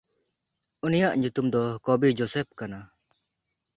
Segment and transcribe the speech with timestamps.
[0.85, 2.79] ᱩᱱᱤᱭᱟᱜ ᱧᱩᱛᱩᱢ ᱫᱚ ᱠᱚᱰᱤᱼᱡᱚᱥᱮᱯᱦ ᱠᱟᱱᱟ᱾